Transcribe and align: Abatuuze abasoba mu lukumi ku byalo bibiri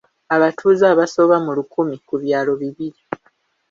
Abatuuze 0.35 0.83
abasoba 0.93 1.35
mu 1.45 1.51
lukumi 1.57 1.95
ku 2.07 2.15
byalo 2.23 2.51
bibiri 2.61 2.99